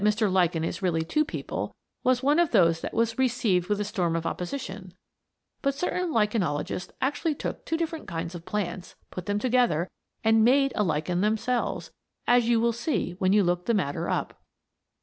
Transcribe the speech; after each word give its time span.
This 0.03 0.15
idea 0.15 0.29
that 0.31 0.31
Mr. 0.31 0.33
Lichen 0.33 0.63
is 0.63 0.81
really 0.81 1.05
two 1.05 1.23
people 1.23 1.75
was 2.03 2.23
one 2.23 2.39
of 2.39 2.49
those 2.49 2.81
that 2.81 2.95
was 2.95 3.19
"received 3.19 3.69
with 3.69 3.79
a 3.79 3.83
storm 3.83 4.15
of 4.15 4.25
opposition," 4.25 4.95
but 5.61 5.75
certain 5.75 6.11
lichenologists 6.11 6.89
actually 7.01 7.35
took 7.35 7.63
two 7.65 7.77
different 7.77 8.07
kinds 8.07 8.33
of 8.33 8.43
plants, 8.43 8.95
put 9.11 9.27
them 9.27 9.37
together 9.37 9.87
and 10.23 10.43
made 10.43 10.73
a 10.75 10.81
lichen 10.83 11.21
themselves, 11.21 11.91
as 12.25 12.49
you 12.49 12.59
will 12.59 12.73
see 12.73 13.11
when 13.19 13.31
you 13.31 13.43
look 13.43 13.67
the 13.67 13.75
matter 13.75 14.09
up. 14.09 14.41